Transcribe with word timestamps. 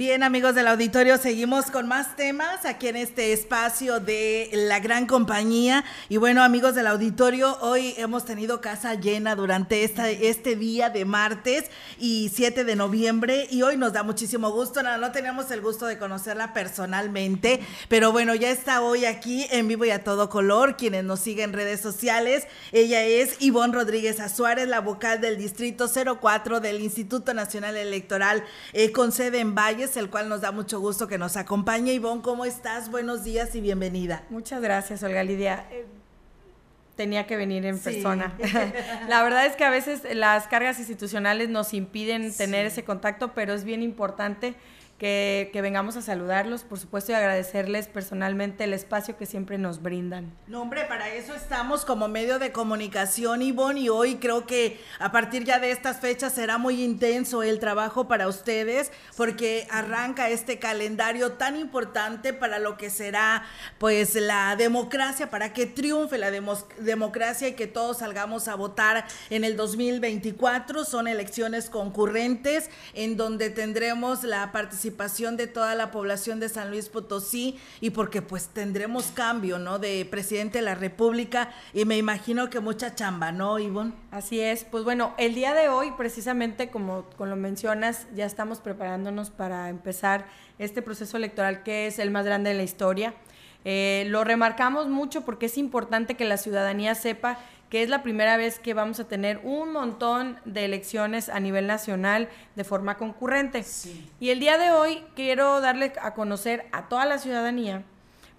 Bien, 0.00 0.22
amigos 0.22 0.54
del 0.54 0.66
auditorio, 0.66 1.18
seguimos 1.18 1.66
con 1.66 1.86
más 1.86 2.16
temas 2.16 2.64
aquí 2.64 2.88
en 2.88 2.96
este 2.96 3.34
espacio 3.34 4.00
de 4.00 4.48
la 4.50 4.80
gran 4.80 5.06
compañía. 5.06 5.84
Y 6.08 6.16
bueno, 6.16 6.42
amigos 6.42 6.74
del 6.74 6.86
auditorio, 6.86 7.58
hoy 7.60 7.92
hemos 7.98 8.24
tenido 8.24 8.62
casa 8.62 8.94
llena 8.94 9.36
durante 9.36 9.84
este 9.84 10.56
día 10.56 10.88
de 10.88 11.04
martes 11.04 11.66
y 11.98 12.30
7 12.34 12.64
de 12.64 12.76
noviembre. 12.76 13.46
Y 13.50 13.60
hoy 13.60 13.76
nos 13.76 13.92
da 13.92 14.02
muchísimo 14.02 14.50
gusto. 14.52 14.82
No, 14.82 14.96
no 14.96 15.12
tenemos 15.12 15.50
el 15.50 15.60
gusto 15.60 15.84
de 15.84 15.98
conocerla 15.98 16.54
personalmente, 16.54 17.60
pero 17.90 18.10
bueno, 18.10 18.34
ya 18.34 18.48
está 18.48 18.80
hoy 18.80 19.04
aquí 19.04 19.46
en 19.50 19.68
vivo 19.68 19.84
y 19.84 19.90
a 19.90 20.02
todo 20.02 20.30
color. 20.30 20.78
Quienes 20.78 21.04
nos 21.04 21.20
siguen 21.20 21.50
en 21.50 21.52
redes 21.52 21.82
sociales, 21.82 22.46
ella 22.72 23.04
es 23.04 23.36
Ivonne 23.40 23.74
Rodríguez 23.74 24.18
Azuárez, 24.18 24.66
la 24.66 24.80
vocal 24.80 25.20
del 25.20 25.36
Distrito 25.36 25.90
04 25.90 26.60
del 26.60 26.80
Instituto 26.80 27.34
Nacional 27.34 27.76
Electoral, 27.76 28.42
eh, 28.72 28.92
con 28.92 29.12
sede 29.12 29.40
en 29.40 29.54
El 29.96 30.08
cual 30.08 30.28
nos 30.28 30.40
da 30.40 30.52
mucho 30.52 30.78
gusto 30.78 31.08
que 31.08 31.18
nos 31.18 31.36
acompañe. 31.36 31.92
Ivonne, 31.92 32.22
¿cómo 32.22 32.44
estás? 32.44 32.90
Buenos 32.90 33.24
días 33.24 33.54
y 33.54 33.60
bienvenida. 33.60 34.24
Muchas 34.30 34.60
gracias, 34.60 35.02
Olga 35.02 35.24
Lidia. 35.24 35.66
Eh, 35.70 35.84
tenía 36.94 37.26
que 37.26 37.36
venir 37.36 37.66
en 37.66 37.78
persona. 37.78 38.34
La 39.08 39.22
verdad 39.22 39.46
es 39.46 39.56
que 39.56 39.64
a 39.64 39.70
veces 39.70 40.02
las 40.14 40.46
cargas 40.46 40.78
institucionales 40.78 41.48
nos 41.48 41.74
impiden 41.74 42.32
tener 42.36 42.66
ese 42.66 42.84
contacto, 42.84 43.32
pero 43.34 43.52
es 43.52 43.64
bien 43.64 43.82
importante 43.82 44.54
que, 45.00 45.58
vengamos 45.62 45.96
a 45.96 46.02
saludarlos, 46.02 46.62
por 46.62 46.78
supuesto, 46.78 47.12
y 47.12 47.14
agradecerles 47.14 47.88
personalmente 47.88 48.64
el 48.64 48.74
espacio 48.74 49.16
que 49.16 49.24
siempre 49.24 49.56
nos 49.56 49.80
brindan. 49.80 50.30
No, 50.46 50.60
hombre, 50.60 50.84
para 50.84 51.08
eso 51.08 51.34
estamos 51.34 51.86
como 51.86 52.06
medio 52.06 52.38
de 52.38 52.52
comunicación, 52.52 53.40
Ivonne, 53.40 53.80
y 53.80 53.88
hoy 53.88 54.16
creo 54.16 54.46
que 54.46 54.78
a 54.98 55.10
partir 55.10 55.44
ya 55.44 55.58
de 55.58 55.70
estas 55.70 56.00
fechas 56.00 56.34
será 56.34 56.58
muy 56.58 56.84
intenso 56.84 57.42
el 57.42 57.60
trabajo 57.60 58.08
para 58.08 58.28
ustedes, 58.28 58.92
porque 59.16 59.66
arranca 59.70 60.28
este 60.28 60.58
calendario 60.58 61.32
tan 61.32 61.56
importante 61.56 62.34
para 62.34 62.58
lo 62.58 62.76
que 62.76 62.90
será, 62.90 63.44
pues, 63.78 64.14
la 64.16 64.54
democracia, 64.56 65.30
para 65.30 65.54
que 65.54 65.64
triunfe 65.64 66.18
la 66.18 66.30
democracia 66.30 67.48
y 67.48 67.54
que 67.54 67.66
todos 67.66 67.98
salgamos 67.98 68.48
a 68.48 68.54
votar 68.54 69.06
en 69.30 69.44
el 69.44 69.56
2024. 69.56 70.84
Son 70.84 71.08
elecciones 71.08 71.70
concurrentes 71.70 72.68
en 72.92 73.16
donde 73.16 73.48
tendremos 73.48 74.24
la 74.24 74.52
participación 74.52 74.89
participación 74.90 75.36
de 75.36 75.46
toda 75.46 75.74
la 75.74 75.90
población 75.90 76.40
de 76.40 76.48
San 76.48 76.70
Luis 76.70 76.88
Potosí 76.88 77.58
y 77.80 77.90
porque 77.90 78.22
pues 78.22 78.48
tendremos 78.48 79.06
cambio, 79.14 79.58
¿no? 79.58 79.78
De 79.78 80.04
presidente 80.04 80.58
de 80.58 80.64
la 80.64 80.74
República 80.74 81.50
y 81.72 81.84
me 81.84 81.96
imagino 81.96 82.50
que 82.50 82.60
mucha 82.60 82.94
chamba, 82.94 83.32
¿no, 83.32 83.58
Ivonne? 83.58 83.92
Así 84.10 84.40
es, 84.40 84.64
pues 84.64 84.84
bueno, 84.84 85.14
el 85.16 85.34
día 85.34 85.54
de 85.54 85.68
hoy 85.68 85.92
precisamente 85.96 86.70
como, 86.70 87.06
lo 87.18 87.36
mencionas, 87.36 88.06
ya 88.14 88.26
estamos 88.26 88.60
preparándonos 88.60 89.30
para 89.30 89.68
empezar 89.68 90.26
este 90.58 90.82
proceso 90.82 91.16
electoral 91.16 91.62
que 91.62 91.86
es 91.86 91.98
el 91.98 92.10
más 92.10 92.24
grande 92.24 92.50
de 92.50 92.56
la 92.56 92.62
historia. 92.62 93.14
Eh, 93.64 94.06
lo 94.08 94.24
remarcamos 94.24 94.88
mucho 94.88 95.22
porque 95.22 95.46
es 95.46 95.58
importante 95.58 96.16
que 96.16 96.24
la 96.24 96.38
ciudadanía 96.38 96.94
sepa 96.94 97.38
que 97.70 97.84
es 97.84 97.88
la 97.88 98.02
primera 98.02 98.36
vez 98.36 98.58
que 98.58 98.74
vamos 98.74 98.98
a 98.98 99.06
tener 99.06 99.40
un 99.44 99.72
montón 99.72 100.38
de 100.44 100.64
elecciones 100.64 101.28
a 101.28 101.38
nivel 101.38 101.68
nacional 101.68 102.28
de 102.56 102.64
forma 102.64 102.96
concurrente. 102.98 103.64
Y 104.18 104.30
el 104.30 104.40
día 104.40 104.58
de 104.58 104.72
hoy 104.72 105.04
quiero 105.14 105.60
darle 105.60 105.92
a 106.02 106.12
conocer 106.12 106.66
a 106.72 106.88
toda 106.88 107.06
la 107.06 107.18
ciudadanía, 107.18 107.84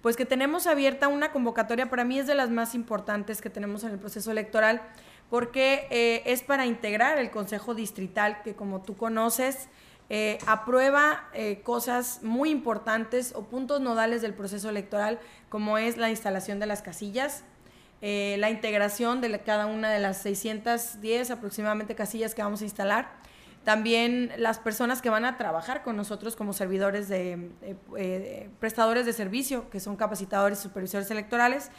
pues 0.02 0.16
que 0.16 0.26
tenemos 0.26 0.66
abierta 0.66 1.08
una 1.08 1.32
convocatoria, 1.32 1.88
para 1.88 2.04
mí 2.04 2.18
es 2.18 2.26
de 2.26 2.34
las 2.34 2.50
más 2.50 2.74
importantes 2.74 3.40
que 3.40 3.48
tenemos 3.48 3.84
en 3.84 3.92
el 3.92 3.98
proceso 3.98 4.30
electoral, 4.30 4.82
porque 5.30 5.86
eh, 5.90 6.22
es 6.26 6.42
para 6.42 6.66
integrar 6.66 7.18
el 7.18 7.30
Consejo 7.30 7.74
Distrital, 7.74 8.42
que 8.42 8.54
como 8.54 8.82
tú 8.82 8.98
conoces, 8.98 9.68
eh, 10.10 10.36
aprueba 10.46 11.26
eh, 11.32 11.62
cosas 11.62 12.20
muy 12.22 12.50
importantes 12.50 13.32
o 13.34 13.44
puntos 13.44 13.80
nodales 13.80 14.20
del 14.20 14.34
proceso 14.34 14.68
electoral, 14.68 15.18
como 15.48 15.78
es 15.78 15.96
la 15.96 16.10
instalación 16.10 16.58
de 16.58 16.66
las 16.66 16.82
casillas, 16.82 17.44
eh, 18.04 18.34
la 18.40 18.50
integración 18.50 19.20
de 19.20 19.38
cada 19.42 19.66
una 19.66 19.88
de 19.88 20.00
las 20.00 20.20
610 20.22 21.30
aproximadamente 21.30 21.94
casillas 21.94 22.34
que 22.34 22.42
vamos 22.42 22.60
a 22.60 22.64
instalar. 22.64 23.12
También 23.62 24.32
las 24.38 24.58
personas 24.58 25.00
que 25.00 25.08
van 25.08 25.24
a 25.24 25.38
trabajar 25.38 25.84
con 25.84 25.96
nosotros 25.96 26.34
como 26.34 26.52
servidores 26.52 27.08
de, 27.08 27.50
eh, 27.96 28.50
prestadores 28.58 29.06
de 29.06 29.12
servicio, 29.12 29.70
que 29.70 29.78
son 29.78 29.94
capacitadores 29.94 30.58
y 30.58 30.62
supervisores 30.62 31.08
electorales. 31.12 31.70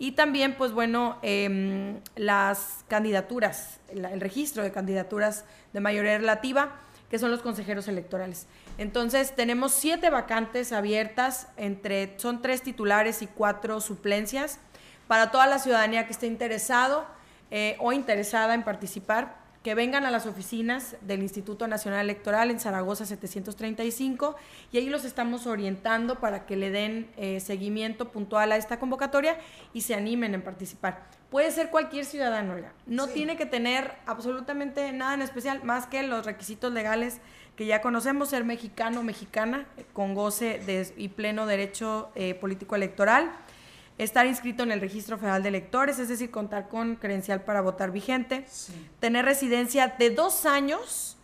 Y 0.00 0.12
también, 0.12 0.56
pues 0.56 0.72
bueno, 0.72 1.18
em, 1.22 2.00
las 2.16 2.84
candidaturas, 2.88 3.78
el 3.88 4.20
registro 4.20 4.64
de 4.64 4.72
candidaturas 4.72 5.44
de 5.72 5.78
mayoría 5.78 6.18
relativa, 6.18 6.72
que 7.08 7.20
son 7.20 7.30
los 7.30 7.40
consejeros 7.40 7.86
electorales. 7.86 8.46
Entonces, 8.76 9.34
tenemos 9.34 9.72
siete 9.72 10.10
vacantes 10.10 10.72
abiertas, 10.72 11.48
entre, 11.56 12.18
son 12.18 12.42
tres 12.42 12.62
titulares 12.62 13.22
y 13.22 13.26
cuatro 13.28 13.80
suplencias 13.80 14.58
para 15.08 15.32
toda 15.32 15.46
la 15.46 15.58
ciudadanía 15.58 16.06
que 16.06 16.12
esté 16.12 16.28
interesado 16.28 17.04
eh, 17.50 17.76
o 17.80 17.92
interesada 17.92 18.54
en 18.54 18.62
participar, 18.62 19.38
que 19.64 19.74
vengan 19.74 20.06
a 20.06 20.10
las 20.10 20.26
oficinas 20.26 20.96
del 21.00 21.20
Instituto 21.20 21.66
Nacional 21.66 22.00
Electoral 22.00 22.50
en 22.50 22.60
Zaragoza 22.60 23.04
735 23.04 24.36
y 24.70 24.78
ahí 24.78 24.88
los 24.88 25.04
estamos 25.04 25.46
orientando 25.46 26.20
para 26.20 26.46
que 26.46 26.56
le 26.56 26.70
den 26.70 27.10
eh, 27.16 27.40
seguimiento 27.40 28.10
puntual 28.10 28.52
a 28.52 28.56
esta 28.56 28.78
convocatoria 28.78 29.36
y 29.72 29.80
se 29.80 29.94
animen 29.94 30.34
en 30.34 30.42
participar. 30.42 31.06
Puede 31.30 31.50
ser 31.50 31.70
cualquier 31.70 32.04
ciudadano, 32.04 32.54
no 32.86 33.08
tiene 33.08 33.36
que 33.36 33.46
tener 33.46 33.94
absolutamente 34.06 34.92
nada 34.92 35.14
en 35.14 35.22
especial 35.22 35.62
más 35.64 35.86
que 35.86 36.02
los 36.02 36.24
requisitos 36.24 36.72
legales 36.72 37.18
que 37.56 37.66
ya 37.66 37.82
conocemos, 37.82 38.28
ser 38.28 38.44
mexicano 38.44 39.00
o 39.00 39.02
mexicana 39.02 39.66
con 39.92 40.14
goce 40.14 40.60
de, 40.64 40.90
y 40.96 41.08
pleno 41.08 41.44
derecho 41.44 42.10
eh, 42.14 42.34
político 42.34 42.76
electoral 42.76 43.32
estar 43.98 44.26
inscrito 44.26 44.62
en 44.62 44.72
el 44.72 44.80
registro 44.80 45.18
federal 45.18 45.42
de 45.42 45.48
electores, 45.48 45.98
es 45.98 46.08
decir, 46.08 46.30
contar 46.30 46.68
con 46.68 46.96
credencial 46.96 47.42
para 47.42 47.60
votar 47.60 47.90
vigente, 47.90 48.46
tener 49.00 49.24
residencia 49.24 49.88
de 49.98 50.10
dos 50.10 50.46
años 50.46 51.16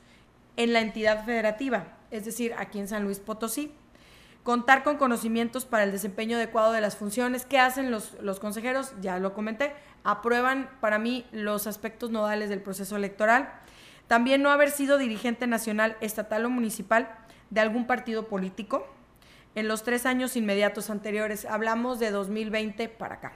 en 0.57 0.73
la 0.73 0.81
entidad 0.81 1.25
federativa, 1.25 1.97
es 2.11 2.25
decir, 2.25 2.53
aquí 2.59 2.79
en 2.81 2.89
San 2.89 3.05
Luis 3.05 3.21
Potosí, 3.21 3.73
contar 4.43 4.83
con 4.83 4.99
conocimientos 4.99 5.65
para 5.65 5.85
el 5.85 5.93
desempeño 5.93 6.37
adecuado 6.37 6.73
de 6.73 6.81
las 6.81 6.97
funciones 6.97 7.47
que 7.47 7.59
hacen 7.59 7.91
los, 7.91 8.15
los 8.21 8.41
consejeros, 8.41 8.93
ya 9.01 9.19
lo 9.19 9.35
comenté, 9.35 9.73
aprueban 10.03 10.69
para 10.81 10.99
mí 10.99 11.25
los 11.33 11.67
aspectos 11.67 12.11
nodales 12.11 12.49
del 12.51 12.61
proceso 12.61 12.97
electoral, 12.97 13.49
también 14.09 14.43
no 14.43 14.51
haber 14.51 14.71
sido 14.71 14.99
dirigente 14.99 15.47
nacional, 15.47 15.97
estatal 16.01 16.45
o 16.45 16.51
municipal 16.51 17.09
de 17.51 17.61
algún 17.61 17.87
partido 17.87 18.29
político, 18.29 18.87
en 19.55 19.69
los 19.69 19.83
tres 19.83 20.07
años 20.07 20.37
inmediatos 20.37 20.91
anteriores. 20.91 21.45
Hablamos 21.45 21.99
de 21.99 22.11
2020 22.11 22.89
para 22.89 23.17
acá. 23.17 23.33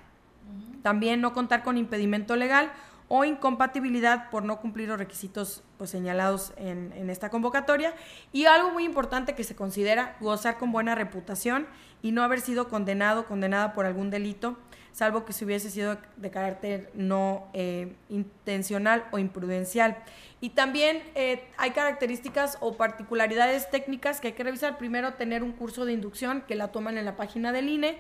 También 0.83 1.21
no 1.21 1.33
contar 1.33 1.63
con 1.63 1.77
impedimento 1.77 2.37
legal 2.37 2.71
o 3.09 3.25
incompatibilidad 3.25 4.31
por 4.31 4.45
no 4.45 4.61
cumplir 4.61 4.89
los 4.89 4.99
requisitos 4.99 5.63
pues, 5.79 5.91
señalados 5.91 6.53
en, 6.57 6.93
en, 6.95 7.11
esta 7.11 7.31
convocatoria. 7.31 7.95
Y 8.33 8.45
algo 8.45 8.71
muy 8.71 8.85
importante 8.85 9.35
que 9.35 9.45
se 9.45 9.57
considera 9.57 10.17
gozar 10.21 10.59
con 10.59 10.73
buena 10.73 10.95
reputación 10.95 11.67
y 12.03 12.13
no 12.13 12.23
haber 12.23 12.41
sido 12.41 12.69
condenado, 12.69 13.27
condenada 13.27 13.73
por 13.73 13.87
algún 13.87 14.11
delito, 14.11 14.59
salvo 14.93 15.25
que 15.25 15.33
se 15.33 15.45
hubiese 15.45 15.71
sido 15.71 15.97
de 16.17 16.31
carácter 16.31 16.91
no 16.95 17.49
eh, 17.53 17.95
intencional 18.09 19.05
o 19.13 19.19
imprudencial. 19.19 19.97
Y 20.41 20.51
también 20.51 21.03
eh, 21.15 21.45
hay 21.57 21.71
características 21.71 22.59
o 22.61 22.77
particularidades 22.77 23.71
técnicas 23.71 24.21
que 24.21 24.29
hay 24.29 24.33
que 24.35 24.45
revisar. 24.45 24.79
Primero, 24.79 25.15
tener 25.15 25.43
un 25.43 25.53
curso 25.53 25.85
de 25.85 25.93
inducción 25.93 26.43
que 26.47 26.55
la 26.55 26.69
toman 26.69 26.99
en 26.99 27.05
la 27.05 27.17
página 27.17 27.53
del 27.53 27.69
INE, 27.69 27.99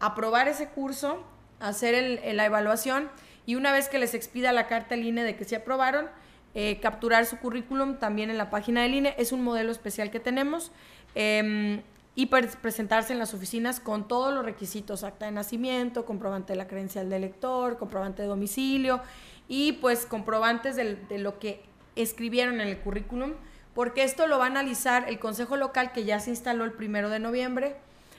aprobar 0.00 0.48
ese 0.48 0.68
curso, 0.68 1.24
hacer 1.60 2.20
la 2.34 2.44
evaluación 2.44 3.10
y 3.46 3.54
una 3.54 3.72
vez 3.72 3.88
que 3.88 3.98
les 3.98 4.14
expida 4.14 4.52
la 4.52 4.66
carta 4.66 4.94
del 4.94 5.04
INE 5.04 5.24
de 5.24 5.36
que 5.36 5.44
se 5.44 5.56
aprobaron, 5.56 6.08
eh, 6.54 6.78
capturar 6.80 7.24
su 7.26 7.38
currículum 7.38 7.96
también 7.96 8.30
en 8.30 8.38
la 8.38 8.50
página 8.50 8.82
del 8.82 8.94
INE. 8.94 9.14
Es 9.18 9.32
un 9.32 9.42
modelo 9.42 9.72
especial 9.72 10.10
que 10.10 10.20
tenemos. 10.20 10.70
Em, 11.14 11.82
y 12.14 12.26
presentarse 12.26 13.12
en 13.12 13.18
las 13.18 13.32
oficinas 13.32 13.80
con 13.80 14.06
todos 14.06 14.34
los 14.34 14.44
requisitos, 14.44 15.02
acta 15.02 15.26
de 15.26 15.32
nacimiento, 15.32 16.04
comprobante 16.04 16.52
de 16.52 16.58
la 16.58 16.68
credencial 16.68 17.08
del 17.08 17.24
elector, 17.24 17.78
comprobante 17.78 18.22
de 18.22 18.28
domicilio 18.28 19.00
y 19.48 19.72
pues 19.72 20.04
comprobantes 20.04 20.76
de, 20.76 20.96
de 20.96 21.18
lo 21.18 21.38
que 21.38 21.62
escribieron 21.96 22.60
en 22.60 22.68
el 22.68 22.78
currículum, 22.78 23.32
porque 23.74 24.02
esto 24.02 24.26
lo 24.26 24.38
va 24.38 24.44
a 24.44 24.48
analizar 24.48 25.08
el 25.08 25.18
Consejo 25.18 25.56
Local 25.56 25.92
que 25.92 26.04
ya 26.04 26.20
se 26.20 26.30
instaló 26.30 26.64
el 26.64 26.72
primero 26.72 27.08
de 27.08 27.18
noviembre 27.18 27.76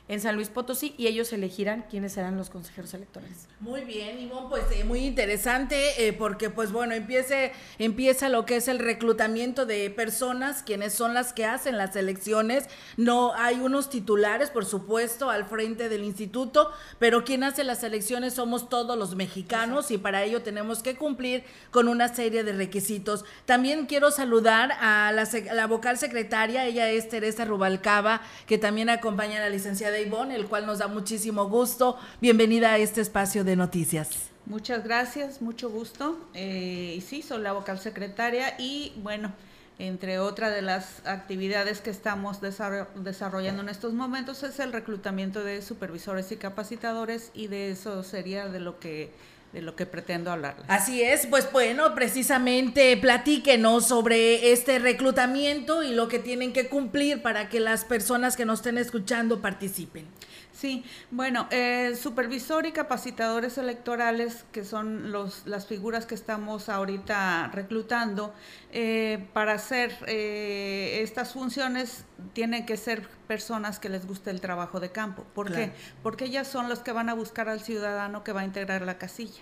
en 0.09 0.19
San 0.19 0.35
Luis 0.35 0.49
Potosí 0.49 0.93
y 0.97 1.07
ellos 1.07 1.31
elegirán 1.31 1.85
quiénes 1.89 2.13
serán 2.13 2.35
los 2.35 2.49
consejeros 2.49 2.93
electorales. 2.93 3.47
Muy 3.61 3.81
bien, 3.81 4.19
Ivonne, 4.19 4.47
pues 4.49 4.63
eh, 4.71 4.83
muy 4.83 4.99
interesante 4.99 6.05
eh, 6.05 6.11
porque 6.11 6.49
pues 6.49 6.73
bueno, 6.73 6.93
empiece, 6.93 7.53
empieza 7.79 8.27
lo 8.27 8.45
que 8.45 8.57
es 8.57 8.67
el 8.67 8.79
reclutamiento 8.79 9.65
de 9.65 9.89
personas, 9.89 10.61
quienes 10.61 10.93
son 10.93 11.13
las 11.13 11.31
que 11.31 11.45
hacen 11.45 11.77
las 11.77 11.95
elecciones. 11.95 12.65
No 12.97 13.33
hay 13.35 13.61
unos 13.61 13.89
titulares, 13.89 14.49
por 14.49 14.65
supuesto, 14.65 15.29
al 15.29 15.45
frente 15.45 15.87
del 15.87 16.03
instituto, 16.03 16.71
pero 16.99 17.23
quien 17.23 17.45
hace 17.45 17.63
las 17.63 17.81
elecciones 17.83 18.33
somos 18.33 18.67
todos 18.67 18.97
los 18.97 19.15
mexicanos 19.15 19.89
y 19.89 19.97
para 19.97 20.23
ello 20.23 20.43
tenemos 20.43 20.83
que 20.83 20.97
cumplir 20.97 21.45
con 21.71 21.87
una 21.87 22.13
serie 22.13 22.43
de 22.43 22.51
requisitos. 22.51 23.23
También 23.45 23.85
quiero 23.85 24.11
saludar 24.11 24.73
a 24.81 25.13
la, 25.13 25.27
la 25.53 25.67
vocal 25.67 25.97
secretaria, 25.97 26.65
ella 26.65 26.89
es 26.89 27.07
Teresa 27.07 27.45
Rubalcaba, 27.45 28.21
que 28.47 28.57
también 28.57 28.89
acompaña 28.89 29.37
a 29.37 29.41
la 29.41 29.49
licenciada 29.49 29.92
de 29.93 30.01
Ivonne, 30.01 30.35
el 30.35 30.47
cual 30.47 30.65
nos 30.65 30.79
da 30.79 30.87
muchísimo 30.87 31.47
gusto. 31.47 31.97
Bienvenida 32.19 32.73
a 32.73 32.77
este 32.77 32.99
espacio 32.99 33.43
de 33.43 33.55
noticias. 33.55 34.31
Muchas 34.45 34.83
gracias, 34.83 35.41
mucho 35.41 35.69
gusto. 35.69 36.17
Eh, 36.33 36.95
y 36.97 37.01
sí, 37.01 37.21
soy 37.21 37.41
la 37.41 37.53
vocal 37.53 37.79
secretaria 37.79 38.55
y 38.57 38.91
bueno, 38.97 39.31
entre 39.79 40.19
otras 40.19 40.53
de 40.53 40.61
las 40.61 41.05
actividades 41.05 41.79
que 41.79 41.91
estamos 41.91 42.39
desarrollando 42.41 43.61
en 43.61 43.69
estos 43.69 43.93
momentos 43.93 44.43
es 44.43 44.59
el 44.59 44.73
reclutamiento 44.73 45.43
de 45.43 45.61
supervisores 45.61 46.31
y 46.31 46.37
capacitadores 46.37 47.31
y 47.33 47.47
de 47.47 47.71
eso 47.71 48.03
sería 48.03 48.49
de 48.49 48.59
lo 48.59 48.79
que 48.79 49.11
de 49.53 49.61
lo 49.61 49.75
que 49.75 49.85
pretendo 49.85 50.31
hablar. 50.31 50.55
Así 50.67 51.03
es, 51.03 51.27
pues 51.27 51.49
bueno, 51.51 51.93
precisamente 51.93 52.97
platíquenos 52.97 53.87
sobre 53.87 54.51
este 54.51 54.79
reclutamiento 54.79 55.83
y 55.83 55.93
lo 55.93 56.07
que 56.07 56.19
tienen 56.19 56.53
que 56.53 56.67
cumplir 56.67 57.21
para 57.21 57.49
que 57.49 57.59
las 57.59 57.85
personas 57.85 58.35
que 58.35 58.45
nos 58.45 58.59
estén 58.59 58.79
escuchando 58.79 59.41
participen. 59.41 60.07
Sí, 60.63 60.85
bueno, 61.11 61.45
eh, 61.51 61.93
supervisor 62.01 62.65
y 62.65 62.71
capacitadores 62.71 63.57
electorales, 63.57 64.45
que 64.53 64.63
son 64.63 65.11
los, 65.11 65.45
las 65.45 65.67
figuras 65.67 66.05
que 66.05 66.15
estamos 66.15 66.69
ahorita 66.69 67.49
reclutando, 67.51 68.33
eh, 68.71 69.27
para 69.33 69.55
hacer 69.55 69.93
eh, 70.07 71.01
estas 71.03 71.33
funciones 71.33 72.05
tienen 72.31 72.65
que 72.65 72.77
ser 72.77 73.09
personas 73.27 73.77
que 73.77 73.89
les 73.89 74.07
guste 74.07 74.29
el 74.29 74.39
trabajo 74.39 74.79
de 74.79 74.93
campo. 74.93 75.25
¿Por 75.35 75.51
qué? 75.51 75.73
Porque 76.01 76.23
ellas 76.23 76.47
son 76.47 76.69
los 76.69 76.79
que 76.79 76.93
van 76.93 77.09
a 77.09 77.13
buscar 77.13 77.49
al 77.49 77.59
ciudadano 77.59 78.23
que 78.23 78.31
va 78.31 78.39
a 78.39 78.45
integrar 78.45 78.83
la 78.83 78.97
casilla. 78.97 79.41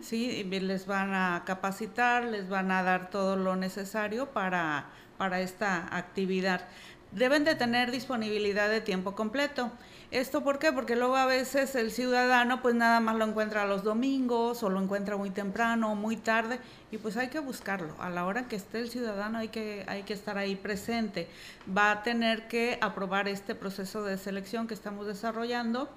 ¿sí? 0.00 0.42
Les 0.44 0.86
van 0.86 1.12
a 1.12 1.42
capacitar, 1.44 2.24
les 2.24 2.48
van 2.48 2.70
a 2.70 2.82
dar 2.82 3.10
todo 3.10 3.36
lo 3.36 3.56
necesario 3.56 4.30
para, 4.30 4.86
para 5.18 5.40
esta 5.40 5.94
actividad. 5.94 6.66
Deben 7.12 7.44
de 7.44 7.54
tener 7.54 7.90
disponibilidad 7.90 8.70
de 8.70 8.80
tiempo 8.80 9.14
completo. 9.14 9.70
¿Esto 10.10 10.42
por 10.42 10.58
qué? 10.58 10.72
Porque 10.72 10.96
luego 10.96 11.16
a 11.16 11.26
veces 11.26 11.74
el 11.74 11.90
ciudadano 11.90 12.60
pues 12.60 12.74
nada 12.74 13.00
más 13.00 13.16
lo 13.16 13.26
encuentra 13.26 13.66
los 13.66 13.82
domingos 13.82 14.62
o 14.62 14.70
lo 14.70 14.80
encuentra 14.80 15.16
muy 15.16 15.30
temprano 15.30 15.92
o 15.92 15.94
muy 15.94 16.16
tarde 16.16 16.58
y 16.90 16.98
pues 16.98 17.16
hay 17.16 17.28
que 17.28 17.38
buscarlo. 17.38 17.94
A 17.98 18.10
la 18.10 18.26
hora 18.26 18.48
que 18.48 18.56
esté 18.56 18.78
el 18.78 18.90
ciudadano 18.90 19.38
hay 19.38 19.48
que, 19.48 19.84
hay 19.88 20.02
que 20.02 20.12
estar 20.14 20.36
ahí 20.38 20.56
presente. 20.56 21.28
Va 21.66 21.90
a 21.90 22.02
tener 22.02 22.48
que 22.48 22.78
aprobar 22.80 23.28
este 23.28 23.54
proceso 23.54 24.04
de 24.04 24.18
selección 24.18 24.66
que 24.66 24.74
estamos 24.74 25.06
desarrollando. 25.06 25.90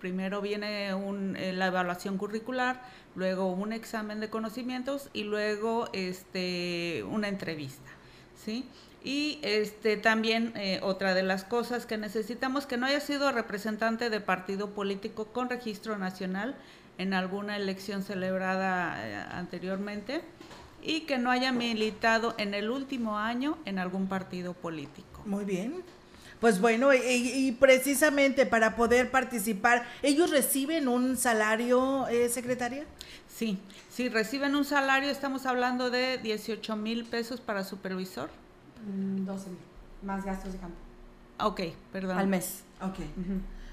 Primero 0.00 0.40
viene 0.40 0.94
un, 0.94 1.36
eh, 1.36 1.52
la 1.52 1.66
evaluación 1.66 2.18
curricular, 2.18 2.82
luego 3.14 3.52
un 3.52 3.72
examen 3.72 4.20
de 4.20 4.30
conocimientos 4.30 5.10
y 5.12 5.24
luego 5.24 5.88
este, 5.92 7.04
una 7.08 7.28
entrevista. 7.28 7.90
¿Sí? 8.36 8.64
Y 9.04 9.40
este 9.42 9.96
también 9.96 10.52
eh, 10.54 10.78
otra 10.82 11.14
de 11.14 11.22
las 11.22 11.44
cosas 11.44 11.86
que 11.86 11.98
necesitamos 11.98 12.66
que 12.66 12.76
no 12.76 12.86
haya 12.86 13.00
sido 13.00 13.32
representante 13.32 14.10
de 14.10 14.20
partido 14.20 14.70
político 14.70 15.26
con 15.26 15.50
registro 15.50 15.98
nacional 15.98 16.54
en 16.98 17.14
alguna 17.14 17.56
elección 17.56 18.02
celebrada 18.02 18.96
eh, 18.98 19.16
anteriormente 19.32 20.22
y 20.82 21.00
que 21.00 21.18
no 21.18 21.30
haya 21.30 21.52
militado 21.52 22.34
en 22.38 22.54
el 22.54 22.70
último 22.70 23.18
año 23.18 23.58
en 23.64 23.78
algún 23.78 24.08
partido 24.08 24.54
político. 24.54 25.22
Muy 25.24 25.44
bien. 25.44 25.82
Pues 26.42 26.60
bueno, 26.60 26.92
y, 26.92 27.52
precisamente 27.52 28.46
para 28.46 28.74
poder 28.74 29.12
participar, 29.12 29.84
¿ellos 30.02 30.28
reciben 30.30 30.88
un 30.88 31.16
salario, 31.16 32.08
eh, 32.08 32.28
secretaria? 32.28 32.84
Sí, 33.28 33.60
sí, 33.88 34.08
reciben 34.08 34.56
un 34.56 34.64
salario, 34.64 35.08
estamos 35.08 35.46
hablando 35.46 35.88
de 35.88 36.18
18 36.18 36.74
mil 36.74 37.04
pesos 37.04 37.40
para 37.40 37.62
supervisor 37.62 38.28
12 38.84 39.50
mil, 39.50 39.58
más 40.02 40.24
gastos 40.24 40.54
de 40.54 40.58
campo. 40.58 40.76
Ok, 41.38 41.60
perdón. 41.92 42.18
Al 42.18 42.26
mes. 42.26 42.64
Ok. 42.80 42.98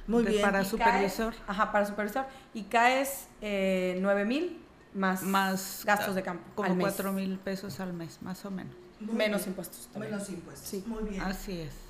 Muy 0.05 0.23
bien. 0.25 0.43
Para 0.43 0.63
supervisor. 0.63 1.33
ajá, 1.47 1.71
para 1.71 1.87
supervisor. 1.87 2.27
Y 2.53 2.65
caes 2.65 3.29
eh, 3.41 3.97
9 3.99 4.25
mil 4.25 4.59
más, 4.93 5.23
más 5.23 5.81
gastos 5.85 6.13
de 6.13 6.21
campo. 6.21 6.43
Como 6.53 6.77
4 6.77 7.13
mil 7.13 7.39
pesos 7.39 7.79
al 7.79 7.93
mes, 7.93 8.21
más 8.21 8.45
o 8.45 8.51
menos. 8.51 8.75
Menos 8.99 9.47
impuestos. 9.47 9.89
Menos 9.97 10.29
impuestos. 10.29 10.69
Sí. 10.69 10.83
Muy 10.85 11.09
bien. 11.09 11.23
Así 11.23 11.61
es. 11.61 11.88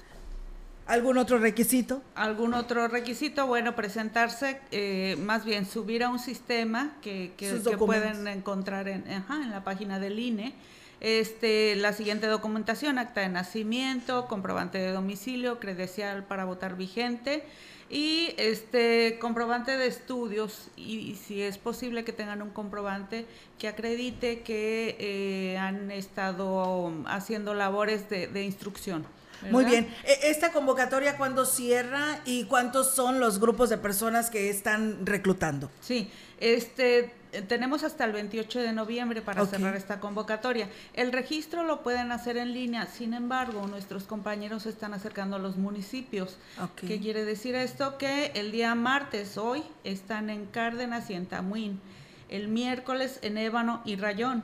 ¿Algún 0.90 1.18
otro 1.18 1.38
requisito? 1.38 2.02
¿Algún 2.16 2.54
otro 2.54 2.88
requisito? 2.88 3.48
Bueno, 3.48 3.76
presentarse, 3.76 4.60
eh, 4.72 5.18
más 5.22 5.46
bien 5.46 5.66
subir 5.66 6.04
a 6.04 6.10
un 6.10 6.20
sistema 6.20 6.98
que, 7.02 7.34
que, 7.38 7.62
que 7.62 7.78
pueden 7.78 8.28
encontrar 8.28 8.88
en, 8.88 9.10
ajá, 9.10 9.36
en 9.44 9.52
la 9.52 9.64
página 9.64 10.00
del 10.00 10.20
INE 10.20 10.54
este, 11.02 11.76
la 11.78 11.94
siguiente 11.94 12.28
documentación, 12.28 12.98
acta 12.98 13.22
de 13.22 13.30
nacimiento, 13.30 14.28
comprobante 14.28 14.78
de 14.78 14.92
domicilio, 14.92 15.60
credencial 15.60 16.26
para 16.26 16.44
votar 16.44 16.76
vigente 16.76 17.44
y 17.90 18.34
este 18.38 19.18
comprobante 19.20 19.78
de 19.78 19.88
estudios 19.88 20.70
y, 20.76 21.16
si 21.16 21.42
es 21.42 21.58
posible 21.58 22.04
que 22.04 22.12
tengan 22.12 22.42
un 22.42 22.50
comprobante 22.50 23.26
que 23.58 23.68
acredite 23.68 24.42
que 24.42 24.98
eh, 25.00 25.58
han 25.58 25.90
estado 25.90 26.94
haciendo 27.08 27.54
labores 27.54 28.10
de, 28.10 28.44
instrucción. 28.44 29.06
Muy 29.50 29.66
bien. 29.66 29.88
E, 30.04 30.30
¿Esta 30.30 30.52
convocatoria 30.52 31.18
cuándo 31.18 31.46
cierra 31.46 32.20
y 32.26 32.46
cuántos 32.46 32.94
son 32.94 33.20
los 33.20 33.40
grupos 33.40 33.70
de 33.70 33.78
personas 33.78 34.30
que 34.30 34.50
están 34.50 35.06
reclutando? 35.06 35.70
Sí, 35.82 36.10
este 36.40 37.14
tenemos 37.48 37.84
hasta 37.84 38.06
el 38.06 38.12
28 38.12 38.60
de 38.60 38.74
noviembre 38.74 39.22
para 39.22 39.46
cerrar 39.46 39.76
esta 39.76 40.00
convocatoria. 40.00 40.68
El 40.94 41.12
registro 41.12 41.64
lo 41.64 41.84
pueden 41.84 42.12
hacer 42.12 42.38
en 42.38 42.54
línea, 42.54 42.88
sin 42.88 43.14
embargo, 43.14 43.68
nuestros 43.68 44.06
compañeros 44.06 44.64
se 44.64 44.70
están 44.70 44.94
acercando 44.94 45.36
a 45.36 45.40
los 45.40 45.58
municipios. 45.58 46.38
¿Qué 46.76 47.00
quiere 47.00 47.26
decir 47.26 47.56
esto? 47.56 47.98
Que 47.98 48.32
el 48.36 48.52
día 48.52 48.74
martes, 48.76 49.38
hoy, 49.38 49.64
están 49.84 50.30
en 50.30 50.48
Cárdenas 50.48 51.10
y 51.10 51.14
en 51.14 51.28
Tamuín. 51.28 51.80
El 52.30 52.48
miércoles 52.48 53.20
en 53.22 53.38
Ébano 53.38 53.82
y 53.86 53.96
Rayón. 53.96 54.44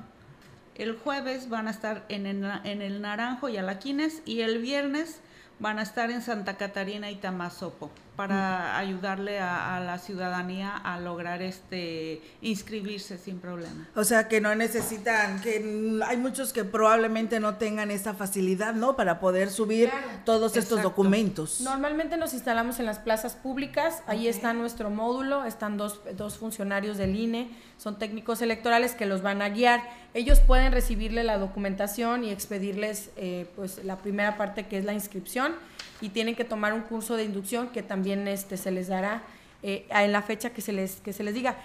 El 0.76 0.98
jueves 0.98 1.50
van 1.50 1.68
a 1.68 1.72
estar 1.72 2.06
en 2.10 2.26
el, 2.26 2.44
en 2.64 2.82
el 2.82 3.02
Naranjo 3.02 3.50
y 3.50 3.58
Alaquines 3.58 4.22
y 4.26 4.42
el 4.42 4.60
viernes 4.60 5.22
van 5.60 5.80
a 5.80 5.84
estar 5.84 6.12
en 6.12 6.22
Santa 6.22 6.58
Catarina 6.58 7.10
y 7.12 7.16
Tamazopo 7.16 7.90
para 8.16 8.78
ayudarle 8.78 9.40
a, 9.40 9.80
la 9.80 9.98
ciudadanía 9.98 10.76
a 10.76 11.00
lograr 11.00 11.42
este 11.42 12.22
inscribirse 12.42 13.18
sin 13.18 13.40
problema. 13.40 13.88
O 13.96 14.04
sea 14.04 14.28
que 14.28 14.42
no 14.42 14.56
necesitan, 14.56 15.42
que 15.42 16.02
hay 16.06 16.18
muchos 16.18 16.54
que 16.54 16.64
probablemente 16.64 17.40
no 17.40 17.56
tengan 17.56 17.92
esa 17.92 18.14
facilidad, 18.14 18.74
¿no? 18.74 18.96
Para 18.96 19.20
poder 19.20 19.50
subir 19.50 19.92
todos 20.24 20.56
estos 20.58 20.82
documentos. 20.82 21.62
Normalmente 21.62 22.18
nos 22.18 22.34
instalamos 22.34 22.80
en 22.80 22.86
las 22.86 23.00
plazas 23.00 23.36
públicas, 23.36 24.02
ahí 24.08 24.28
está 24.28 24.54
nuestro 24.54 24.90
módulo, 24.90 25.46
están 25.46 25.78
dos, 25.78 26.02
dos 26.16 26.38
funcionarios 26.38 26.98
del 26.98 27.16
INE, 27.16 27.50
son 27.78 28.00
técnicos 28.00 28.42
electorales 28.42 28.94
que 28.94 29.06
los 29.06 29.22
van 29.22 29.42
a 29.42 29.50
guiar. 29.50 29.84
Ellos 30.14 30.40
pueden 30.40 30.72
recibirle 30.72 31.24
la 31.24 31.38
documentación 31.38 32.24
y 32.24 32.32
expedirles 32.32 33.10
eh, 33.18 33.48
pues 33.56 33.84
la 33.84 33.98
primera 33.98 34.38
parte 34.38 34.68
que 34.68 34.78
es 34.78 34.86
la 34.86 34.94
inscripción 34.94 35.56
y 36.02 36.10
tienen 36.10 36.36
que 36.36 36.44
tomar 36.44 36.74
un 36.74 36.82
curso 36.82 37.16
de 37.16 37.24
inducción 37.24 37.70
que 37.70 37.84
también 37.84 38.28
este, 38.28 38.58
se 38.58 38.72
les 38.72 38.88
dará 38.88 39.24
eh, 39.64 39.88
en 39.90 40.12
la 40.12 40.22
fecha 40.22 40.52
que 40.52 40.62
se, 40.62 40.74
les, 40.74 40.98
que 40.98 41.14
se 41.14 41.24
les 41.24 41.34
diga. 41.34 41.56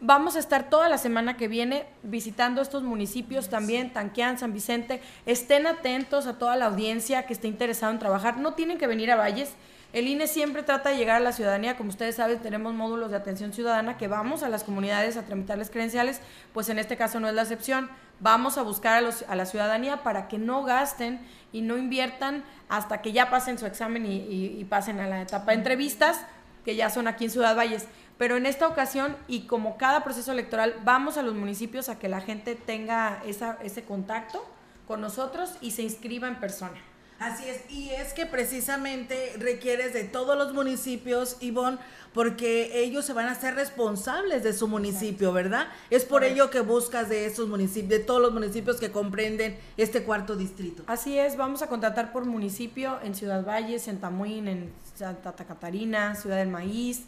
Vamos 0.00 0.36
a 0.36 0.38
estar 0.38 0.70
toda 0.70 0.88
la 0.88 0.96
semana 0.96 1.36
que 1.36 1.48
viene 1.48 1.84
visitando 2.04 2.62
estos 2.62 2.84
municipios 2.84 3.48
también, 3.48 3.92
Tanqueán, 3.92 4.38
San 4.38 4.52
Vicente. 4.52 5.00
Estén 5.26 5.66
atentos 5.66 6.28
a 6.28 6.38
toda 6.38 6.54
la 6.54 6.66
audiencia 6.66 7.26
que 7.26 7.32
esté 7.32 7.48
interesada 7.48 7.90
en 7.90 7.98
trabajar. 7.98 8.36
No 8.36 8.54
tienen 8.54 8.78
que 8.78 8.86
venir 8.86 9.10
a 9.10 9.16
Valles. 9.16 9.54
El 9.92 10.06
INE 10.06 10.28
siempre 10.28 10.62
trata 10.62 10.90
de 10.90 10.98
llegar 10.98 11.16
a 11.16 11.20
la 11.20 11.32
ciudadanía. 11.32 11.76
Como 11.76 11.88
ustedes 11.88 12.14
saben, 12.14 12.38
tenemos 12.38 12.74
módulos 12.74 13.10
de 13.10 13.16
atención 13.16 13.52
ciudadana 13.52 13.96
que 13.96 14.06
vamos 14.06 14.44
a 14.44 14.48
las 14.48 14.62
comunidades 14.62 15.16
a 15.16 15.24
tramitarles 15.24 15.68
credenciales. 15.68 16.20
Pues 16.52 16.68
en 16.68 16.78
este 16.78 16.96
caso 16.96 17.18
no 17.18 17.28
es 17.28 17.34
la 17.34 17.42
excepción. 17.42 17.90
Vamos 18.20 18.58
a 18.58 18.62
buscar 18.62 18.96
a, 18.96 19.00
los, 19.00 19.24
a 19.28 19.36
la 19.36 19.46
ciudadanía 19.46 20.02
para 20.02 20.26
que 20.26 20.38
no 20.38 20.64
gasten 20.64 21.20
y 21.52 21.60
no 21.62 21.76
inviertan 21.76 22.44
hasta 22.68 23.00
que 23.00 23.12
ya 23.12 23.30
pasen 23.30 23.58
su 23.58 23.66
examen 23.66 24.04
y, 24.06 24.64
pasen 24.64 25.00
a 25.00 25.06
la 25.06 25.22
etapa 25.22 25.52
de 25.52 25.58
entrevistas, 25.58 26.20
que 26.64 26.76
ya 26.76 26.90
son 26.90 27.08
aquí 27.08 27.24
en 27.24 27.30
Ciudad 27.30 27.56
Valles. 27.56 27.86
Pero 28.18 28.36
en 28.36 28.46
esta 28.46 28.66
ocasión, 28.66 29.16
y 29.28 29.42
como 29.42 29.76
cada 29.76 30.02
proceso 30.02 30.32
electoral, 30.32 30.74
vamos 30.84 31.16
a 31.16 31.22
los 31.22 31.34
municipios 31.34 31.88
a 31.88 31.98
que 31.98 32.08
la 32.08 32.20
gente 32.20 32.56
tenga 32.56 33.22
esa, 33.24 33.56
ese 33.62 33.84
contacto 33.84 34.44
con 34.88 35.00
nosotros 35.00 35.56
y 35.60 35.70
se 35.70 35.82
inscriba 35.82 36.26
en 36.26 36.40
persona. 36.40 36.78
Así 37.18 37.48
es, 37.48 37.68
y 37.68 37.90
es 37.90 38.12
que 38.12 38.26
precisamente 38.26 39.34
requieres 39.38 39.92
de 39.92 40.04
todos 40.04 40.38
los 40.38 40.54
municipios, 40.54 41.36
Ivonne, 41.40 41.78
porque 42.14 42.80
ellos 42.80 43.04
se 43.04 43.12
van 43.12 43.26
a 43.26 43.34
ser 43.34 43.56
responsables 43.56 44.44
de 44.44 44.52
su 44.52 44.68
municipio, 44.68 45.32
¿verdad? 45.32 45.66
Es 45.90 46.04
por 46.04 46.22
ello 46.22 46.48
que 46.48 46.60
buscas 46.60 47.08
de 47.08 47.26
esos 47.26 47.48
municipios, 47.48 47.90
de 47.90 47.98
todos 47.98 48.22
los 48.22 48.32
municipios 48.32 48.76
que 48.78 48.92
comprenden 48.92 49.58
este 49.76 50.04
cuarto 50.04 50.36
distrito. 50.36 50.84
Así 50.86 51.18
es, 51.18 51.36
vamos 51.36 51.60
a 51.62 51.66
contratar 51.66 52.12
por 52.12 52.24
municipio 52.24 52.98
en 53.02 53.16
Ciudad 53.16 53.44
Valles, 53.44 53.88
en 53.88 53.98
Tamuín, 53.98 54.46
en 54.46 54.72
Santa 54.94 55.32
Catarina, 55.32 56.14
Ciudad 56.14 56.36
del 56.36 56.48
Maíz, 56.48 57.02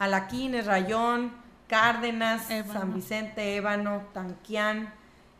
Alaquines, 0.00 0.66
Rayón, 0.66 1.32
Cárdenas, 1.68 2.48
San 2.48 2.92
Vicente, 2.94 3.56
Ébano, 3.56 4.02
Tanquián, 4.12 4.92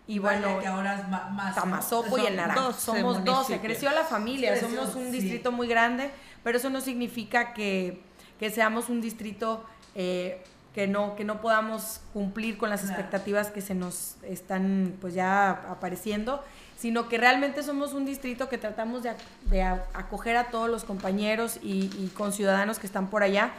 y 0.06 0.18
bueno, 0.18 0.59
que 0.59 0.66
ahora 0.66 1.00
es 1.00 1.09
más, 1.09 1.54
Tamazopo 1.54 2.18
y 2.18 2.26
el 2.26 2.37
Naranjo. 2.37 2.73
Somos 2.73 3.25
12, 3.25 3.61
creció 3.61 3.90
la 3.92 4.04
familia, 4.04 4.59
somos 4.59 4.94
un 4.94 5.12
distrito 5.12 5.52
muy 5.52 5.68
grande, 5.68 6.11
pero 6.42 6.59
eso 6.59 6.71
no 6.71 6.80
significa 6.80 7.54
que, 7.54 8.02
que 8.38 8.50
seamos 8.50 8.88
un 8.88 9.00
distrito 9.00 9.64
eh, 9.94 10.42
que 10.75 10.88
no 10.88 11.16
que 11.16 11.25
no 11.25 11.40
podamos 11.40 12.00
cumplir 12.12 12.56
con 12.56 12.71
las 12.71 12.82
expectativas 12.82 13.50
que 13.50 13.61
se 13.61 13.75
nos 13.75 14.16
están 14.23 14.94
pues 15.00 15.14
ya 15.14 15.50
apareciendo, 15.50 16.42
sino 16.76 17.09
que 17.09 17.18
realmente 17.18 17.62
somos 17.62 17.92
un 17.92 18.04
distrito 18.04 18.49
que 18.49 18.59
tratamos 18.59 19.02
de, 19.02 19.12
de 19.50 19.62
acoger 19.62 20.37
a 20.37 20.50
todos 20.50 20.68
los 20.68 20.82
compañeros 20.82 21.59
y, 21.62 21.90
y 21.99 22.11
con 22.16 22.32
ciudadanos 22.32 22.78
que 22.78 22.87
están 22.87 23.09
por 23.09 23.23
allá 23.23 23.52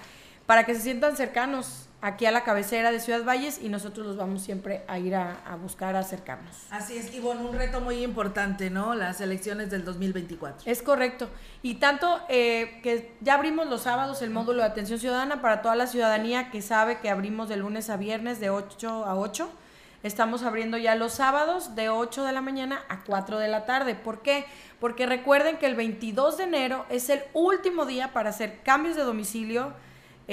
para 0.46 0.66
que 0.66 0.76
se 0.76 0.82
sientan 0.82 1.16
cercanos 1.16 1.88
aquí 2.04 2.26
a 2.26 2.32
la 2.32 2.44
cabecera 2.44 2.92
de 2.92 3.00
Ciudad 3.00 3.24
Valles 3.24 3.60
y 3.62 3.70
nosotros 3.70 4.06
los 4.06 4.18
vamos 4.18 4.42
siempre 4.42 4.84
a 4.88 5.00
ir 5.00 5.16
a, 5.16 5.58
buscar, 5.62 5.96
a 5.96 6.00
acercarnos. 6.00 6.54
Así 6.70 6.98
es, 6.98 7.14
y 7.16 7.22
bueno, 7.22 7.48
un 7.48 7.56
reto 7.56 7.80
muy 7.80 8.04
importante, 8.04 8.70
¿no? 8.70 8.94
Las 8.94 9.22
elecciones 9.22 9.70
del 9.70 9.86
2024. 9.86 10.70
Es 10.70 10.82
correcto. 10.82 11.30
Y 11.62 11.76
tanto 11.76 12.20
eh, 12.28 12.82
que 12.84 13.16
ya 13.22 13.36
abrimos 13.36 13.68
los 13.68 13.84
sábados 13.84 14.22
el 14.22 14.32
módulo 14.32 14.64
de 14.64 14.68
atención 14.68 15.00
ciudadana 15.00 15.42
para 15.42 15.62
toda 15.62 15.76
la 15.76 15.88
ciudadanía 15.88 16.52
que 16.52 16.62
sabe 16.62 17.00
que 17.00 17.10
abrimos 17.10 17.48
de 17.48 17.56
lunes 17.56 17.90
a 17.90 17.96
viernes 17.96 18.42
de 18.42 18.50
8 18.50 19.06
a 19.06 19.16
8. 19.16 19.50
Estamos 20.04 20.44
abriendo 20.44 20.78
ya 20.78 20.96
los 20.96 21.14
sábados 21.14 21.76
de 21.76 21.88
8 21.88 22.26
de 22.26 22.34
la 22.34 22.42
mañana 22.42 22.84
a 22.90 23.06
4 23.06 23.40
de 23.40 23.48
la 23.48 23.66
tarde. 23.66 23.96
¿Por 23.96 24.22
qué? 24.22 24.46
Porque 24.82 25.06
recuerden 25.06 25.56
que 25.56 25.68
el 25.68 25.76
22 25.76 26.36
de 26.36 26.44
enero 26.44 26.86
es 26.90 27.10
el 27.10 27.24
último 27.32 27.86
día 27.86 28.12
para 28.12 28.32
hacer 28.32 28.60
cambios 28.64 28.98
de 28.98 29.04
domicilio, 29.04 29.72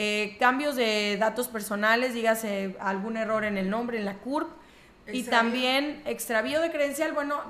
eh, 0.03 0.37
cambios 0.39 0.77
de 0.77 1.19
datos 1.21 1.49
personales, 1.49 2.15
dígase 2.15 2.75
algún 2.81 3.19
error 3.19 3.45
en 3.45 3.59
el 3.59 3.69
nombre, 3.69 3.99
en 3.99 4.07
la 4.07 4.15
CURP, 4.15 4.49
y 5.13 5.25
también 5.25 6.01
extravío 6.07 6.63
de 6.63 6.71
credencial, 6.71 7.13
bueno, 7.13 7.43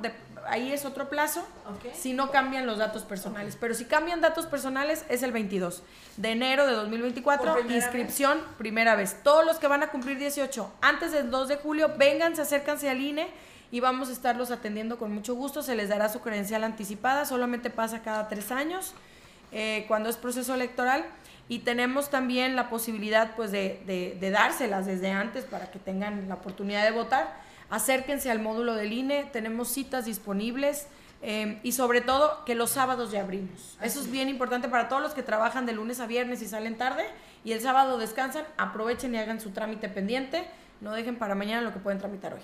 ahí 0.48 0.72
es 0.72 0.84
otro 0.84 1.08
plazo, 1.08 1.46
si 1.94 2.12
no 2.12 2.32
cambian 2.32 2.66
los 2.66 2.78
datos 2.78 3.04
personales. 3.04 3.56
Pero 3.60 3.74
si 3.74 3.84
cambian 3.84 4.20
datos 4.20 4.46
personales 4.46 5.04
es 5.08 5.22
el 5.22 5.30
22 5.30 5.84
de 6.16 6.30
enero 6.32 6.66
de 6.66 6.72
2024, 6.72 7.70
inscripción 7.70 8.40
primera 8.58 8.96
vez. 8.96 9.22
Todos 9.22 9.46
los 9.46 9.60
que 9.60 9.68
van 9.68 9.84
a 9.84 9.90
cumplir 9.90 10.18
18 10.18 10.72
antes 10.80 11.12
del 11.12 11.30
2 11.30 11.46
de 11.46 11.56
julio, 11.56 11.92
vénganse, 11.98 12.42
acércanse 12.42 12.90
al 12.90 13.00
INE 13.00 13.28
y 13.70 13.78
vamos 13.78 14.08
a 14.08 14.12
estarlos 14.12 14.50
atendiendo 14.50 14.98
con 14.98 15.12
mucho 15.12 15.36
gusto. 15.36 15.62
Se 15.62 15.76
les 15.76 15.88
dará 15.88 16.08
su 16.08 16.20
credencial 16.20 16.64
anticipada, 16.64 17.26
solamente 17.26 17.70
pasa 17.70 18.02
cada 18.02 18.26
tres 18.26 18.50
años 18.50 18.92
eh, 19.52 19.84
cuando 19.86 20.08
es 20.08 20.16
proceso 20.16 20.52
electoral 20.52 21.04
y 21.50 21.58
tenemos 21.58 22.10
también 22.10 22.54
la 22.54 22.70
posibilidad 22.70 23.34
pues 23.34 23.50
de, 23.50 23.82
de, 24.20 24.30
dárselas 24.30 24.86
desde 24.86 25.10
antes 25.10 25.44
para 25.44 25.68
que 25.72 25.80
tengan 25.80 26.28
la 26.28 26.36
oportunidad 26.36 26.84
de 26.84 26.92
votar. 26.92 27.40
Acérquense 27.70 28.30
al 28.30 28.38
módulo 28.38 28.76
del 28.76 28.92
INE, 28.92 29.24
tenemos 29.32 29.66
citas 29.66 30.04
disponibles 30.04 30.86
eh, 31.22 31.58
y 31.64 31.72
sobre 31.72 32.02
todo 32.02 32.44
que 32.44 32.54
los 32.54 32.70
sábados 32.70 33.10
ya 33.10 33.22
abrimos. 33.22 33.76
Eso 33.82 33.98
es 34.00 34.08
bien 34.08 34.28
importante 34.28 34.68
para 34.68 34.88
todos 34.88 35.02
los 35.02 35.12
que 35.12 35.24
trabajan 35.24 35.66
de 35.66 35.72
lunes 35.72 35.98
a 35.98 36.06
viernes 36.06 36.40
y 36.40 36.46
salen 36.46 36.78
tarde 36.78 37.04
y 37.42 37.50
el 37.50 37.60
sábado 37.60 37.98
descansan, 37.98 38.44
aprovechen 38.56 39.12
y 39.16 39.18
hagan 39.18 39.40
su 39.40 39.50
trámite 39.50 39.88
pendiente. 39.88 40.46
No 40.80 40.92
dejen 40.92 41.16
para 41.16 41.34
mañana 41.34 41.62
lo 41.62 41.72
que 41.72 41.80
pueden 41.80 41.98
tramitar 41.98 42.32
hoy. 42.32 42.40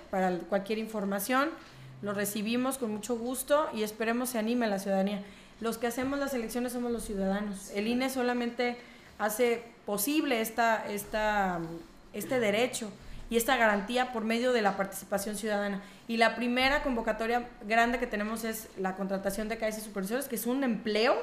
para 0.09 0.37
cualquier 0.39 0.79
información. 0.79 1.49
Lo 2.01 2.13
recibimos 2.13 2.77
con 2.77 2.91
mucho 2.91 3.17
gusto 3.17 3.69
y 3.73 3.83
esperemos 3.83 4.29
se 4.29 4.37
anime 4.37 4.67
la 4.67 4.79
ciudadanía. 4.79 5.23
Los 5.61 5.77
que 5.77 5.87
hacemos 5.87 6.19
las 6.19 6.33
elecciones 6.33 6.73
somos 6.73 6.91
los 6.91 7.03
ciudadanos. 7.03 7.71
El 7.71 7.87
INE 7.87 8.09
solamente 8.09 8.77
hace 9.17 9.63
posible 9.85 10.41
esta, 10.41 10.85
esta, 10.87 11.59
este 12.13 12.39
derecho 12.39 12.91
y 13.29 13.37
esta 13.37 13.57
garantía 13.57 14.11
por 14.13 14.23
medio 14.23 14.53
de 14.53 14.61
la 14.61 14.77
participación 14.77 15.35
ciudadana. 15.35 15.81
Y 16.07 16.17
la 16.17 16.35
primera 16.35 16.83
convocatoria 16.83 17.47
grande 17.67 17.99
que 17.99 18.07
tenemos 18.07 18.43
es 18.43 18.69
la 18.77 18.95
contratación 18.95 19.49
de 19.49 19.57
KS 19.57 19.81
supervisores, 19.83 20.27
que 20.27 20.35
es 20.35 20.45
un 20.45 20.63
empleo 20.63 21.15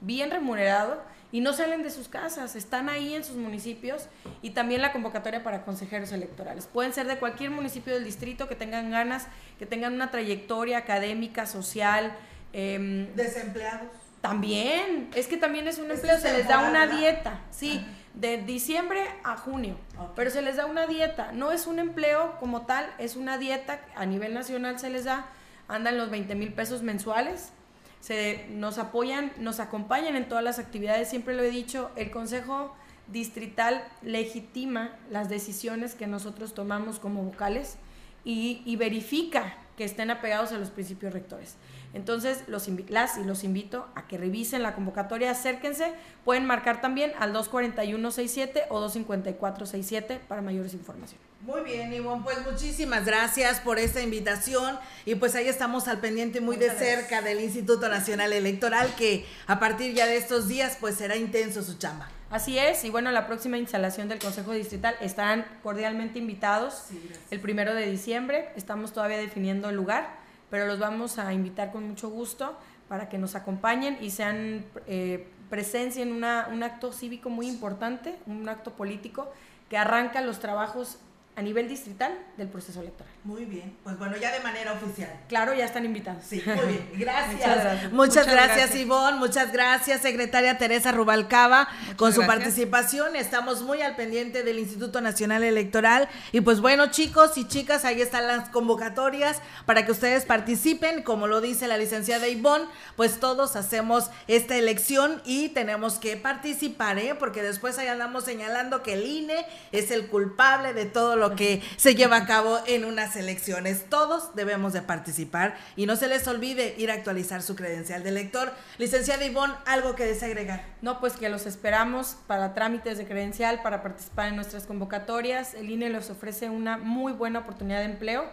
bien 0.00 0.30
remunerado 0.30 1.02
y 1.32 1.40
no 1.40 1.52
salen 1.52 1.82
de 1.82 1.90
sus 1.90 2.08
casas, 2.08 2.54
están 2.54 2.88
ahí 2.88 3.14
en 3.14 3.24
sus 3.24 3.36
municipios 3.36 4.08
y 4.42 4.50
también 4.50 4.80
la 4.80 4.92
convocatoria 4.92 5.42
para 5.42 5.64
consejeros 5.64 6.12
electorales. 6.12 6.66
Pueden 6.66 6.92
ser 6.92 7.06
de 7.06 7.18
cualquier 7.18 7.50
municipio 7.50 7.92
del 7.92 8.04
distrito 8.04 8.48
que 8.48 8.54
tengan 8.54 8.90
ganas, 8.90 9.26
que 9.58 9.66
tengan 9.66 9.94
una 9.94 10.10
trayectoria 10.10 10.78
académica, 10.78 11.46
social. 11.46 12.16
Em, 12.52 13.12
Desempleados. 13.16 14.05
También, 14.26 15.08
es 15.14 15.28
que 15.28 15.36
también 15.36 15.68
es 15.68 15.78
un 15.78 15.90
empleo, 15.90 16.18
se 16.18 16.32
les 16.32 16.48
da 16.48 16.68
una 16.68 16.86
dieta, 16.86 17.40
sí, 17.50 17.84
de 18.14 18.38
diciembre 18.38 19.00
a 19.22 19.36
junio, 19.36 19.76
pero 20.16 20.30
se 20.30 20.42
les 20.42 20.56
da 20.56 20.66
una 20.66 20.86
dieta, 20.86 21.30
no 21.32 21.52
es 21.52 21.66
un 21.66 21.78
empleo 21.78 22.36
como 22.40 22.62
tal, 22.62 22.92
es 22.98 23.14
una 23.14 23.38
dieta, 23.38 23.80
a 23.94 24.04
nivel 24.04 24.34
nacional 24.34 24.80
se 24.80 24.90
les 24.90 25.04
da, 25.04 25.26
andan 25.68 25.96
los 25.96 26.10
20 26.10 26.34
mil 26.34 26.52
pesos 26.52 26.82
mensuales, 26.82 27.52
se, 28.00 28.46
nos 28.50 28.78
apoyan, 28.78 29.32
nos 29.38 29.60
acompañan 29.60 30.16
en 30.16 30.28
todas 30.28 30.42
las 30.42 30.58
actividades, 30.58 31.08
siempre 31.08 31.34
lo 31.34 31.42
he 31.42 31.50
dicho, 31.50 31.90
el 31.94 32.10
Consejo 32.10 32.74
Distrital 33.06 33.84
legitima 34.02 34.90
las 35.08 35.28
decisiones 35.28 35.94
que 35.94 36.08
nosotros 36.08 36.52
tomamos 36.52 36.98
como 36.98 37.22
vocales 37.22 37.76
y, 38.24 38.62
y 38.64 38.74
verifica 38.74 39.54
que 39.76 39.84
estén 39.84 40.10
apegados 40.10 40.52
a 40.52 40.58
los 40.58 40.70
principios 40.70 41.12
rectores. 41.12 41.54
Entonces, 41.94 42.42
los 42.46 42.68
las 42.88 43.16
y 43.16 43.24
los 43.24 43.44
invito 43.44 43.86
a 43.94 44.06
que 44.06 44.18
revisen 44.18 44.62
la 44.62 44.74
convocatoria, 44.74 45.30
acérquense, 45.30 45.94
pueden 46.24 46.44
marcar 46.44 46.80
también 46.80 47.12
al 47.18 47.32
241-67 47.32 48.64
o 48.68 48.86
254-67 48.86 50.18
para 50.28 50.42
mayores 50.42 50.74
información. 50.74 51.20
Muy 51.42 51.62
bien, 51.62 51.92
Ivonne, 51.92 52.22
pues 52.24 52.38
muchísimas 52.44 53.06
gracias 53.06 53.60
por 53.60 53.78
esta 53.78 54.02
invitación 54.02 54.78
y 55.04 55.14
pues 55.14 55.34
ahí 55.36 55.48
estamos 55.48 55.86
al 55.86 55.98
pendiente 55.98 56.40
muy 56.40 56.56
de 56.56 56.70
cerca 56.70 57.22
del 57.22 57.40
Instituto 57.40 57.88
Nacional 57.88 58.32
Electoral 58.32 58.94
que 58.96 59.24
a 59.46 59.60
partir 59.60 59.94
ya 59.94 60.06
de 60.06 60.16
estos 60.16 60.48
días 60.48 60.76
pues 60.80 60.96
será 60.96 61.16
intenso 61.16 61.62
su 61.62 61.78
chamba. 61.78 62.08
Así 62.36 62.58
es, 62.58 62.84
y 62.84 62.90
bueno, 62.90 63.10
la 63.12 63.26
próxima 63.26 63.56
instalación 63.56 64.10
del 64.10 64.18
Consejo 64.18 64.52
Distrital 64.52 64.94
estarán 65.00 65.46
cordialmente 65.62 66.18
invitados 66.18 66.88
el 67.30 67.40
primero 67.40 67.74
de 67.74 67.90
diciembre, 67.90 68.50
estamos 68.56 68.92
todavía 68.92 69.16
definiendo 69.16 69.70
el 69.70 69.76
lugar 69.76 70.18
pero 70.50 70.66
los 70.66 70.78
vamos 70.78 71.18
a 71.18 71.32
invitar 71.32 71.72
con 71.72 71.88
mucho 71.88 72.10
gusto 72.10 72.54
para 72.88 73.08
que 73.08 73.16
nos 73.16 73.36
acompañen 73.36 73.96
y 74.02 74.10
sean 74.10 74.66
eh, 74.86 75.26
presencia 75.48 76.02
en 76.02 76.12
una, 76.12 76.48
un 76.52 76.62
acto 76.62 76.92
cívico 76.92 77.30
muy 77.30 77.48
importante, 77.48 78.14
un 78.26 78.46
acto 78.50 78.72
político 78.72 79.32
que 79.70 79.78
arranca 79.78 80.20
los 80.20 80.38
trabajos 80.38 80.98
a 81.36 81.42
nivel 81.42 81.68
distrital 81.68 82.16
del 82.38 82.48
proceso 82.48 82.80
electoral. 82.80 83.12
Muy 83.22 83.44
bien, 83.44 83.76
pues 83.84 83.98
bueno, 83.98 84.16
ya 84.16 84.32
de 84.32 84.40
manera 84.40 84.72
oficial. 84.72 85.10
Claro, 85.28 85.52
ya 85.52 85.66
están 85.66 85.84
invitados. 85.84 86.24
Sí, 86.26 86.42
muy 86.46 86.66
bien, 86.66 86.90
gracias. 86.94 87.34
Muchas 87.34 87.62
gracias. 87.62 87.92
Muchas, 87.92 88.26
gracias, 88.26 88.74
Ivonne, 88.74 89.18
muchas 89.18 89.52
gracias, 89.52 90.00
secretaria 90.00 90.56
Teresa 90.56 90.92
Rubalcaba, 90.92 91.68
con 91.96 92.14
su 92.14 92.20
gracias. 92.20 92.38
participación. 92.38 93.16
Estamos 93.16 93.62
muy 93.62 93.82
al 93.82 93.96
pendiente 93.96 94.44
del 94.44 94.58
Instituto 94.58 95.02
Nacional 95.02 95.44
Electoral. 95.44 96.08
Y 96.32 96.40
pues 96.40 96.62
bueno, 96.62 96.86
chicos 96.90 97.36
y 97.36 97.46
chicas, 97.46 97.84
ahí 97.84 98.00
están 98.00 98.26
las 98.26 98.48
convocatorias 98.48 99.42
para 99.66 99.84
que 99.84 99.92
ustedes 99.92 100.24
participen. 100.24 101.02
Como 101.02 101.26
lo 101.26 101.42
dice 101.42 101.68
la 101.68 101.76
licenciada 101.76 102.28
Ivonne, 102.28 102.64
pues 102.96 103.20
todos 103.20 103.56
hacemos 103.56 104.10
esta 104.26 104.56
elección 104.56 105.20
y 105.26 105.50
tenemos 105.50 105.98
que 105.98 106.16
participar, 106.16 106.98
¿eh? 106.98 107.14
Porque 107.14 107.42
después 107.42 107.76
ahí 107.78 107.88
andamos 107.88 108.24
señalando 108.24 108.82
que 108.82 108.94
el 108.94 109.04
INE 109.04 109.46
es 109.72 109.90
el 109.90 110.06
culpable 110.08 110.72
de 110.72 110.86
todo 110.86 111.16
lo 111.16 111.25
que 111.34 111.62
se 111.76 111.94
lleva 111.94 112.16
a 112.16 112.26
cabo 112.26 112.58
en 112.66 112.84
unas 112.84 113.16
elecciones. 113.16 113.86
Todos 113.88 114.34
debemos 114.34 114.72
de 114.72 114.82
participar 114.82 115.56
y 115.74 115.86
no 115.86 115.96
se 115.96 116.06
les 116.06 116.28
olvide 116.28 116.74
ir 116.78 116.90
a 116.90 116.94
actualizar 116.94 117.42
su 117.42 117.56
credencial 117.56 118.02
de 118.02 118.10
elector. 118.10 118.52
Licenciada 118.78 119.24
Ivonne, 119.24 119.54
¿algo 119.66 119.94
que 119.96 120.04
desagregar? 120.04 120.64
No, 120.82 121.00
pues 121.00 121.14
que 121.14 121.28
los 121.28 121.46
esperamos 121.46 122.16
para 122.26 122.54
trámites 122.54 122.98
de 122.98 123.06
credencial, 123.06 123.62
para 123.62 123.82
participar 123.82 124.28
en 124.28 124.36
nuestras 124.36 124.64
convocatorias. 124.64 125.54
El 125.54 125.70
INE 125.70 125.90
les 125.90 126.10
ofrece 126.10 126.50
una 126.50 126.76
muy 126.76 127.12
buena 127.12 127.40
oportunidad 127.40 127.78
de 127.78 127.86
empleo 127.86 128.24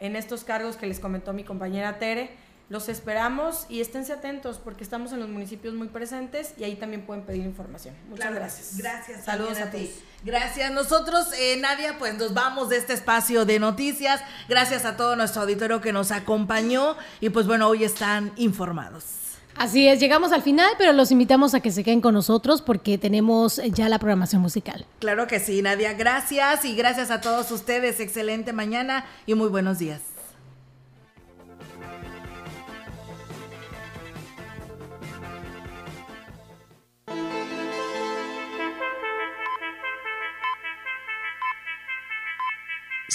en 0.00 0.16
estos 0.16 0.44
cargos 0.44 0.76
que 0.76 0.86
les 0.86 1.00
comentó 1.00 1.32
mi 1.32 1.44
compañera 1.44 1.98
Tere. 1.98 2.30
Los 2.70 2.88
esperamos 2.88 3.66
y 3.68 3.80
esténse 3.82 4.12
atentos 4.14 4.58
porque 4.62 4.82
estamos 4.84 5.12
en 5.12 5.20
los 5.20 5.28
municipios 5.28 5.74
muy 5.74 5.88
presentes 5.88 6.54
y 6.56 6.64
ahí 6.64 6.76
también 6.76 7.04
pueden 7.04 7.24
pedir 7.24 7.42
información. 7.44 7.94
Muchas 8.08 8.20
Claro, 8.26 8.36
gracias. 8.36 8.76
Gracias. 8.78 9.24
Saludos 9.24 9.58
a 9.58 9.70
ti. 9.70 9.86
todos. 9.86 10.02
Gracias. 10.24 10.72
Nosotros, 10.72 11.26
eh, 11.38 11.58
Nadia, 11.60 11.98
pues 11.98 12.14
nos 12.16 12.32
vamos 12.32 12.70
de 12.70 12.78
este 12.78 12.94
espacio 12.94 13.44
de 13.44 13.58
noticias. 13.58 14.22
Gracias 14.48 14.86
a 14.86 14.96
todo 14.96 15.14
nuestro 15.14 15.42
auditorio 15.42 15.82
que 15.82 15.92
nos 15.92 16.10
acompañó 16.10 16.96
y 17.20 17.28
pues 17.28 17.46
bueno, 17.46 17.68
hoy 17.68 17.84
están 17.84 18.32
informados. 18.36 19.04
Así 19.56 19.86
es, 19.86 20.00
llegamos 20.00 20.32
al 20.32 20.42
final, 20.42 20.72
pero 20.78 20.92
los 20.92 21.12
invitamos 21.12 21.54
a 21.54 21.60
que 21.60 21.70
se 21.70 21.84
queden 21.84 22.00
con 22.00 22.14
nosotros 22.14 22.60
porque 22.60 22.98
tenemos 22.98 23.60
ya 23.72 23.88
la 23.88 23.98
programación 24.00 24.42
musical. 24.42 24.84
Claro 24.98 25.26
que 25.28 25.38
sí, 25.38 25.62
Nadia. 25.62 25.92
Gracias 25.92 26.64
y 26.64 26.74
gracias 26.74 27.10
a 27.12 27.20
todos 27.20 27.50
ustedes. 27.52 28.00
Excelente 28.00 28.52
mañana 28.52 29.04
y 29.26 29.34
muy 29.34 29.48
buenos 29.48 29.78
días. 29.78 30.00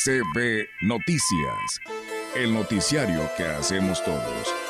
CB 0.04 0.70
Noticias, 0.82 1.82
el 2.34 2.54
noticiario 2.54 3.30
que 3.36 3.44
hacemos 3.44 4.02
todos. 4.06 4.69